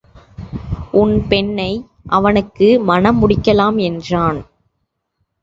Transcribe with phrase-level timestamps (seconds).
[0.91, 1.71] உன் பெண்ணை
[2.09, 4.41] அவனுக்கு மண முடிக்கலாம் என்றான்.